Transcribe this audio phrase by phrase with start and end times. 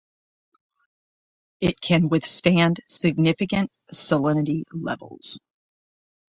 [1.59, 5.39] It can withstand significant salinity levels.